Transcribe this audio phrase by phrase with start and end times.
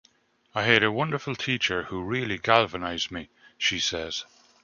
[0.55, 4.25] "I had a wonderful teacher who really galvanized me," she says.